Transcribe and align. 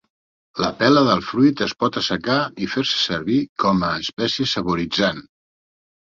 La 0.63 0.67
pela 0.77 1.01
del 1.07 1.19
fruit 1.25 1.59
es 1.65 1.75
pot 1.83 1.99
assecar 2.01 2.37
i 2.67 2.69
fer-se 2.75 3.01
servir 3.01 3.37
com 3.65 3.83
espècia 3.89 4.47
saboritzant. 4.53 5.21